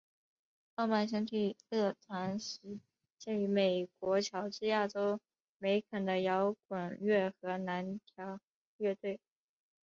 [0.77, 2.79] 欧曼兄弟乐团始
[3.19, 5.21] 建于美国乔治亚州
[5.59, 8.39] 梅肯的摇滚乐和蓝调
[8.77, 9.15] 乐团。